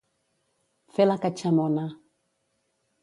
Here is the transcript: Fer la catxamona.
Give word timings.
Fer 0.95 1.07
la 1.07 1.19
catxamona. 1.27 1.87